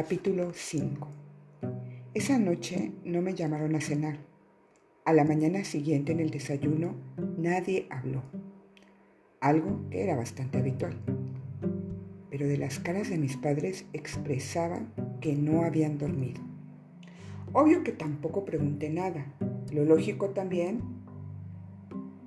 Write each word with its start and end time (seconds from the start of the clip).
Capítulo 0.00 0.52
5 0.54 1.08
Esa 2.14 2.38
noche 2.38 2.92
no 3.04 3.20
me 3.20 3.34
llamaron 3.34 3.74
a 3.74 3.80
cenar. 3.80 4.16
A 5.04 5.12
la 5.12 5.24
mañana 5.24 5.64
siguiente 5.64 6.12
en 6.12 6.20
el 6.20 6.30
desayuno 6.30 6.94
nadie 7.36 7.88
habló, 7.90 8.22
algo 9.40 9.90
que 9.90 10.04
era 10.04 10.14
bastante 10.14 10.58
habitual. 10.58 10.96
Pero 12.30 12.46
de 12.46 12.58
las 12.58 12.78
caras 12.78 13.10
de 13.10 13.18
mis 13.18 13.36
padres 13.36 13.86
expresaban 13.92 14.92
que 15.20 15.34
no 15.34 15.64
habían 15.64 15.98
dormido. 15.98 16.42
Obvio 17.52 17.82
que 17.82 17.90
tampoco 17.90 18.44
pregunté 18.44 18.90
nada. 18.90 19.34
Lo 19.72 19.84
lógico 19.84 20.30
también 20.30 20.80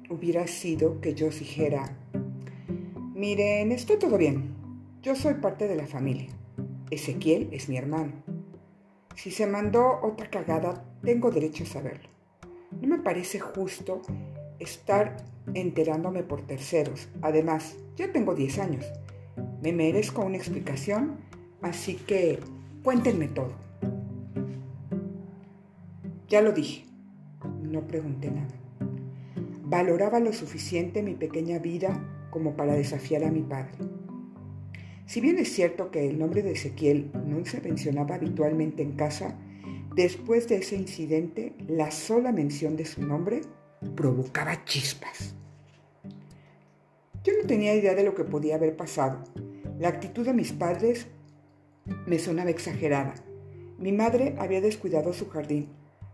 hubiera 0.10 0.46
sido 0.48 1.00
que 1.00 1.16
yo 1.16 1.30
dijera, 1.30 1.98
miren, 3.16 3.72
está 3.72 3.98
todo 3.98 4.18
bien. 4.18 4.56
Yo 5.02 5.16
soy 5.16 5.36
parte 5.36 5.70
de 5.70 5.78
la 5.78 5.88
familia. 5.88 6.28
Ezequiel 6.92 7.48
es 7.52 7.70
mi 7.70 7.78
hermano. 7.78 8.12
Si 9.16 9.32
se 9.32 9.48
mandó 9.48 10.00
otra 10.04 10.30
cagada, 10.30 10.86
tengo 11.04 11.32
derecho 11.32 11.64
a 11.64 11.68
saberlo. 11.68 12.10
No 12.82 12.88
me 12.88 13.00
parece 13.00 13.40
justo 13.40 14.02
estar 14.60 15.18
enterándome 15.54 16.24
por 16.24 16.42
terceros. 16.42 17.10
Además, 17.22 17.78
ya 17.96 18.12
tengo 18.12 18.36
10 18.36 18.60
años. 18.60 18.86
Me 19.64 19.74
merezco 19.74 20.22
una 20.22 20.38
explicación, 20.38 21.18
así 21.62 21.96
que 21.96 22.40
cuéntenme 22.84 23.28
todo. 23.28 23.54
Ya 26.28 26.42
lo 26.42 26.52
dije, 26.52 26.86
no 27.62 27.88
pregunté 27.88 28.32
nada. 28.32 28.54
Valoraba 29.64 30.20
lo 30.20 30.34
suficiente 30.34 31.04
mi 31.04 31.16
pequeña 31.16 31.60
vida 31.60 32.28
como 32.32 32.56
para 32.56 32.74
desafiar 32.74 33.24
a 33.24 33.32
mi 33.32 33.42
padre. 33.42 33.78
Si 35.12 35.20
bien 35.20 35.40
es 35.40 35.52
cierto 35.52 35.92
que 35.92 36.08
el 36.08 36.18
nombre 36.18 36.42
de 36.42 36.54
Ezequiel 36.54 37.12
no 37.28 37.44
se 37.44 37.60
mencionaba 37.60 38.16
habitualmente 38.16 38.82
en 38.82 38.94
casa, 38.94 39.38
después 39.94 40.48
de 40.48 40.56
ese 40.56 40.78
incidente, 40.78 41.54
la 41.68 41.92
sola 41.92 42.32
mención 42.32 42.78
de 42.78 42.86
su 42.86 43.06
nombre 43.06 43.42
provocaba 43.94 44.64
chispas. 44.64 45.36
Yo 47.26 47.34
no 47.42 47.46
tenía 47.46 47.76
idea 47.76 47.94
de 47.94 48.06
lo 48.06 48.16
que 48.16 48.24
podía 48.24 48.56
haber 48.56 48.78
pasado. 48.78 49.22
La 49.80 49.90
actitud 49.90 50.26
de 50.26 50.32
mis 50.32 50.54
padres 50.54 51.08
me 52.08 52.18
sonaba 52.18 52.50
exagerada. 52.50 53.16
Mi 53.80 53.92
madre 53.92 54.38
había 54.40 54.62
descuidado 54.62 55.12
su 55.12 55.28
jardín, 55.28 55.68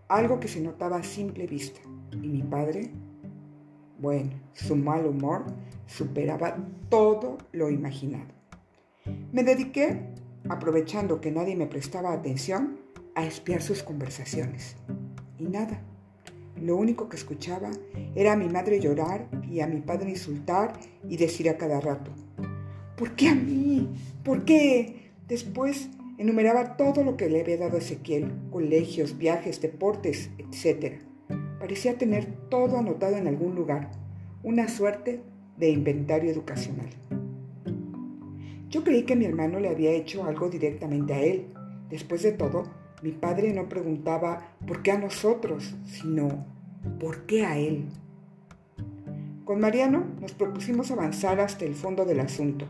algo 0.07 0.39
que 0.39 0.47
se 0.47 0.59
notaba 0.59 0.97
a 0.97 1.03
simple 1.03 1.45
vista. 1.45 1.81
Y 2.13 2.29
mi 2.29 2.41
padre, 2.41 2.89
bueno, 3.99 4.31
su 4.53 4.75
mal 4.75 5.05
humor 5.05 5.45
superaba 5.85 6.57
todo 6.89 7.37
lo 7.51 7.69
imaginado. 7.69 8.36
Me 9.31 9.43
dediqué, 9.43 9.99
aprovechando 10.49 11.21
que 11.21 11.31
nadie 11.31 11.55
me 11.55 11.67
prestaba 11.67 12.13
atención, 12.13 12.79
a 13.15 13.25
espiar 13.25 13.61
sus 13.61 13.83
conversaciones. 13.83 14.75
Y 15.37 15.45
nada. 15.45 15.81
Lo 16.61 16.75
único 16.75 17.09
que 17.09 17.17
escuchaba 17.17 17.71
era 18.15 18.33
a 18.33 18.35
mi 18.35 18.47
madre 18.47 18.79
llorar 18.79 19.27
y 19.49 19.59
a 19.59 19.67
mi 19.67 19.81
padre 19.81 20.09
insultar 20.09 20.73
y 21.07 21.17
decir 21.17 21.49
a 21.49 21.57
cada 21.57 21.79
rato, 21.79 22.11
¿por 22.95 23.15
qué 23.15 23.29
a 23.29 23.35
mí? 23.35 23.89
¿Por 24.23 24.43
qué? 24.43 25.11
Después 25.27 25.89
enumeraba 26.17 26.77
todo 26.77 27.03
lo 27.03 27.15
que 27.15 27.29
le 27.29 27.41
había 27.41 27.57
dado 27.57 27.77
Ezequiel, 27.77 28.31
colegios, 28.49 29.17
viajes, 29.17 29.61
deportes, 29.61 30.31
etc. 30.37 31.01
Parecía 31.59 31.97
tener 31.97 32.25
todo 32.49 32.77
anotado 32.77 33.17
en 33.17 33.27
algún 33.27 33.55
lugar, 33.55 33.91
una 34.43 34.67
suerte 34.67 35.21
de 35.57 35.69
inventario 35.69 36.31
educacional. 36.31 36.89
Yo 38.69 38.83
creí 38.83 39.03
que 39.03 39.15
mi 39.15 39.25
hermano 39.25 39.59
le 39.59 39.69
había 39.69 39.91
hecho 39.91 40.25
algo 40.25 40.49
directamente 40.49 41.13
a 41.13 41.21
él. 41.21 41.47
Después 41.89 42.21
de 42.23 42.33
todo, 42.33 42.63
mi 43.01 43.11
padre 43.11 43.53
no 43.53 43.69
preguntaba 43.69 44.55
por 44.67 44.81
qué 44.81 44.91
a 44.91 44.97
nosotros, 44.97 45.75
sino 45.85 46.45
por 46.99 47.25
qué 47.25 47.45
a 47.45 47.57
él. 47.57 47.85
Con 49.45 49.61
Mariano 49.61 50.05
nos 50.19 50.33
propusimos 50.33 50.91
avanzar 50.91 51.39
hasta 51.39 51.63
el 51.63 51.75
fondo 51.75 52.03
del 52.03 52.19
asunto, 52.19 52.65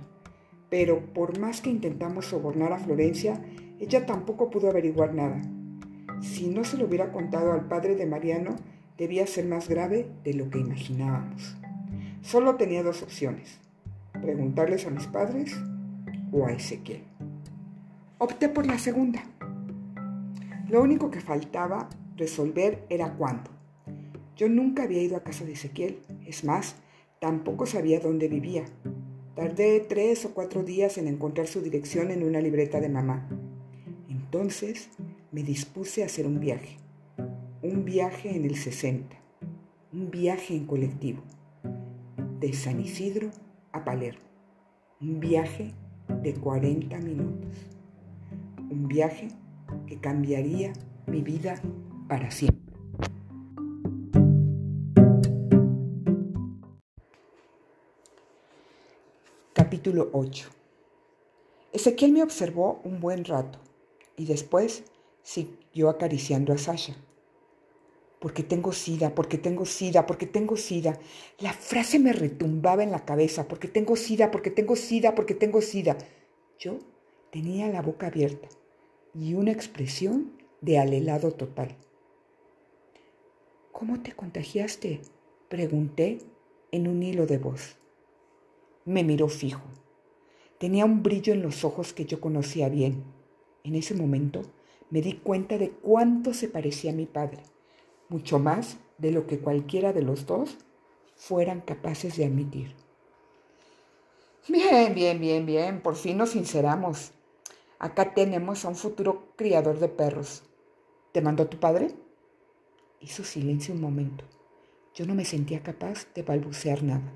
pero 0.70 1.14
por 1.14 1.40
más 1.40 1.62
que 1.62 1.72
intentamos 1.72 2.28
sobornar 2.28 2.74
a 2.74 2.78
Florencia, 2.78 3.42
ella 3.80 4.06
tampoco 4.06 4.52
pudo 4.52 4.70
averiguar 4.70 5.16
nada. 5.16 5.42
Si 6.22 6.48
no 6.48 6.64
se 6.64 6.78
lo 6.78 6.86
hubiera 6.86 7.12
contado 7.12 7.54
al 7.54 7.68
padre 7.68 7.96
de 7.96 8.06
Mariano, 8.06 8.56
debía 9.00 9.26
ser 9.26 9.46
más 9.46 9.68
grave 9.68 10.08
de 10.24 10.36
lo 10.36 10.52
que 10.52 10.60
imaginábamos. 10.60 11.58
Solo 12.22 12.56
tenía 12.56 12.84
dos 12.84 13.02
opciones, 13.02 13.60
preguntarles 14.22 14.86
a 14.86 14.92
mis 14.92 15.08
padres 15.08 15.58
o 16.32 16.46
a 16.46 16.52
Ezequiel. 16.52 17.04
Opté 18.20 18.50
por 18.50 18.66
la 18.66 18.80
segunda. 18.80 19.24
Lo 20.70 20.82
único 20.82 21.12
que 21.12 21.22
faltaba 21.22 21.90
resolver 22.16 22.86
era 22.90 23.14
cuándo. 23.14 23.52
Yo 24.36 24.50
nunca 24.50 24.84
había 24.84 25.02
ido 25.02 25.16
a 25.16 25.24
casa 25.24 25.46
de 25.46 25.54
Ezequiel, 25.54 26.00
es 26.26 26.44
más, 26.44 26.76
tampoco 27.20 27.66
sabía 27.66 28.00
dónde 28.00 28.28
vivía. 28.28 28.66
Tardé 29.36 29.80
tres 29.82 30.26
o 30.26 30.34
cuatro 30.34 30.64
días 30.64 30.98
en 30.98 31.08
encontrar 31.08 31.48
su 31.48 31.62
dirección 31.62 32.12
en 32.12 32.24
una 32.24 32.42
libreta 32.42 32.80
de 32.80 32.90
mamá. 32.90 33.30
Entonces 34.10 34.90
me 35.32 35.44
dispuse 35.44 36.04
a 36.04 36.08
hacer 36.08 36.28
un 36.28 36.40
viaje. 36.40 36.78
Un 37.62 37.86
viaje 37.86 38.36
en 38.36 38.46
el 38.46 38.56
60. 38.56 39.16
Un 39.94 40.12
viaje 40.12 40.56
en 40.56 40.66
colectivo. 40.66 41.22
De 42.40 42.54
San 42.54 42.80
Isidro 42.80 43.30
a 43.72 43.84
Palermo. 43.84 44.22
Un 45.00 45.20
viaje 45.20 45.74
de 46.08 46.34
40 46.34 46.98
minutos. 47.00 47.52
Un 48.70 48.88
viaje 48.88 49.30
que 49.86 50.00
cambiaría 50.00 50.74
mi 51.06 51.22
vida 51.22 51.62
para 52.08 52.32
siempre. 52.32 52.74
Capítulo 59.54 60.10
8 60.14 60.50
Ezequiel 61.74 62.12
me 62.12 62.24
observó 62.24 62.82
un 62.84 63.00
buen 63.00 63.26
rato 63.26 63.60
y 64.16 64.26
después 64.26 64.84
siguió 65.22 65.90
acariciando 65.90 66.54
a 66.54 66.58
Sasha. 66.58 66.96
Porque 68.20 68.42
tengo 68.42 68.74
sida, 68.74 69.14
porque 69.14 69.38
tengo 69.38 69.66
sida, 69.66 70.08
porque 70.08 70.26
tengo 70.26 70.58
sida. 70.58 71.00
La 71.40 71.54
frase 71.54 72.00
me 72.00 72.14
retumbaba 72.14 72.84
en 72.84 72.92
la 72.92 73.06
cabeza, 73.06 73.48
porque 73.48 73.68
tengo 73.68 73.96
sida, 73.96 74.32
porque 74.32 74.50
tengo 74.50 74.76
sida, 74.76 75.14
porque 75.14 75.36
tengo 75.36 75.62
sida. 75.62 75.98
Yo 76.58 76.80
tenía 77.32 77.68
la 77.70 77.82
boca 77.82 78.08
abierta 78.08 78.48
y 79.14 79.36
una 79.36 79.52
expresión 79.52 80.32
de 80.62 80.80
alelado 80.80 81.32
total. 81.32 81.76
¿Cómo 83.72 84.02
te 84.02 84.14
contagiaste? 84.14 85.02
Pregunté 85.50 86.18
en 86.72 86.88
un 86.88 87.04
hilo 87.04 87.28
de 87.28 87.38
voz. 87.38 87.78
Me 88.86 89.04
miró 89.04 89.28
fijo. 89.28 89.62
Tenía 90.58 90.86
un 90.86 91.04
brillo 91.04 91.34
en 91.34 91.44
los 91.44 91.64
ojos 91.64 91.94
que 91.94 92.06
yo 92.06 92.20
conocía 92.20 92.68
bien. 92.68 93.04
En 93.64 93.76
ese 93.76 93.94
momento 93.94 94.42
me 94.90 95.04
di 95.04 95.14
cuenta 95.14 95.60
de 95.60 95.70
cuánto 95.70 96.34
se 96.34 96.48
parecía 96.48 96.92
a 96.92 96.96
mi 96.96 97.06
padre 97.06 97.44
mucho 98.10 98.40
más 98.40 98.78
de 98.98 99.12
lo 99.12 99.28
que 99.28 99.40
cualquiera 99.40 99.94
de 99.94 100.02
los 100.02 100.26
dos 100.26 100.58
fueran 101.16 101.62
capaces 101.62 102.18
de 102.18 102.26
admitir. 102.26 102.76
Bien, 104.48 104.96
bien, 104.96 105.20
bien, 105.20 105.46
bien, 105.46 105.82
por 105.82 105.96
fin 105.96 106.18
nos 106.18 106.30
sinceramos. 106.30 107.12
Acá 107.80 108.14
tenemos 108.14 108.64
a 108.64 108.70
un 108.70 108.76
futuro 108.76 109.34
criador 109.36 109.80
de 109.80 109.90
perros. 109.90 110.44
¿Te 111.12 111.22
mandó 111.22 111.48
tu 111.48 111.60
padre? 111.60 111.94
Hizo 113.02 113.24
silencio 113.24 113.74
un 113.74 113.82
momento. 113.82 114.24
Yo 114.96 115.06
no 115.06 115.14
me 115.14 115.26
sentía 115.26 115.62
capaz 115.62 116.08
de 116.16 116.24
balbucear 116.24 116.82
nada. 116.82 117.12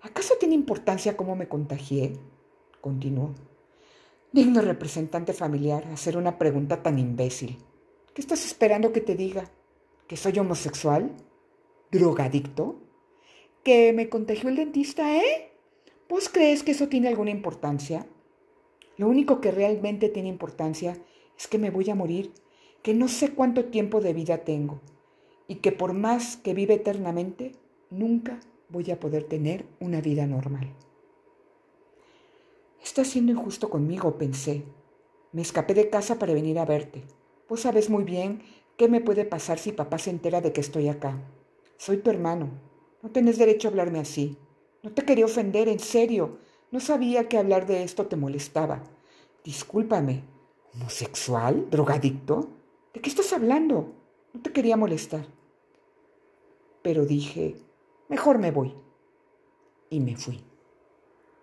¿Acaso 0.00 0.34
tiene 0.38 0.54
importancia 0.54 1.16
cómo 1.16 1.34
me 1.34 1.48
contagié? 1.48 2.12
Continuó. 2.80 3.34
Digno 4.32 4.60
representante 4.60 5.32
familiar 5.32 5.84
hacer 5.92 6.16
una 6.16 6.38
pregunta 6.38 6.82
tan 6.82 6.98
imbécil. 6.98 7.58
¿Qué 8.18 8.22
estás 8.22 8.44
esperando 8.46 8.92
que 8.92 9.00
te 9.00 9.14
diga? 9.14 9.48
¿Que 10.08 10.16
soy 10.16 10.36
homosexual? 10.40 11.14
¿Drogadicto? 11.92 12.80
¿Que 13.62 13.92
me 13.92 14.08
contagió 14.08 14.48
el 14.48 14.56
dentista, 14.56 15.16
eh? 15.16 15.52
¿Vos 16.08 16.28
crees 16.28 16.64
que 16.64 16.72
eso 16.72 16.88
tiene 16.88 17.06
alguna 17.06 17.30
importancia? 17.30 18.08
Lo 18.96 19.06
único 19.06 19.40
que 19.40 19.52
realmente 19.52 20.08
tiene 20.08 20.28
importancia 20.30 20.98
es 21.38 21.46
que 21.46 21.58
me 21.58 21.70
voy 21.70 21.90
a 21.90 21.94
morir, 21.94 22.32
que 22.82 22.92
no 22.92 23.06
sé 23.06 23.34
cuánto 23.34 23.66
tiempo 23.66 24.00
de 24.00 24.14
vida 24.14 24.38
tengo 24.38 24.80
y 25.46 25.60
que 25.60 25.70
por 25.70 25.92
más 25.92 26.38
que 26.38 26.54
vive 26.54 26.74
eternamente, 26.74 27.52
nunca 27.88 28.40
voy 28.68 28.90
a 28.90 28.98
poder 28.98 29.22
tener 29.28 29.64
una 29.78 30.00
vida 30.00 30.26
normal. 30.26 30.74
Estás 32.82 33.06
siendo 33.06 33.30
injusto 33.30 33.70
conmigo, 33.70 34.18
pensé. 34.18 34.64
Me 35.30 35.42
escapé 35.42 35.72
de 35.74 35.88
casa 35.88 36.18
para 36.18 36.34
venir 36.34 36.58
a 36.58 36.64
verte. 36.64 37.04
Vos 37.48 37.60
sabes 37.60 37.88
muy 37.88 38.04
bien 38.04 38.42
qué 38.76 38.88
me 38.88 39.00
puede 39.00 39.24
pasar 39.24 39.58
si 39.58 39.72
papá 39.72 39.98
se 39.98 40.10
entera 40.10 40.40
de 40.40 40.52
que 40.52 40.60
estoy 40.60 40.88
acá. 40.88 41.18
Soy 41.78 41.98
tu 41.98 42.10
hermano. 42.10 42.50
No 43.02 43.10
tenés 43.10 43.38
derecho 43.38 43.68
a 43.68 43.70
hablarme 43.70 44.00
así. 44.00 44.36
No 44.82 44.92
te 44.92 45.04
quería 45.04 45.24
ofender, 45.24 45.68
en 45.68 45.78
serio. 45.78 46.38
No 46.70 46.80
sabía 46.80 47.28
que 47.28 47.38
hablar 47.38 47.66
de 47.66 47.82
esto 47.82 48.06
te 48.06 48.16
molestaba. 48.16 48.82
Discúlpame, 49.44 50.24
¿homosexual? 50.74 51.70
¿Drogadicto? 51.70 52.48
¿De 52.92 53.00
qué 53.00 53.08
estás 53.08 53.32
hablando? 53.32 53.94
No 54.34 54.42
te 54.42 54.52
quería 54.52 54.76
molestar. 54.76 55.26
Pero 56.82 57.06
dije, 57.06 57.56
mejor 58.08 58.38
me 58.38 58.50
voy. 58.50 58.74
Y 59.88 60.00
me 60.00 60.16
fui. 60.16 60.47